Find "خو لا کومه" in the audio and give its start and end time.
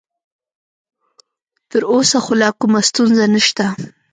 2.25-2.79